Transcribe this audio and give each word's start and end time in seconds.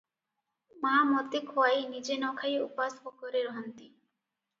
ମା' 0.85 1.01
ମୋତେ 1.09 1.41
ଖୁଆଇ 1.49 1.83
ନିଜେ 1.91 2.17
ନ 2.21 2.31
ଖାଇ 2.39 2.55
ଉପାସ 2.63 3.05
ଭୋକରେ 3.05 3.45
ରହନ୍ତି। 3.49 3.91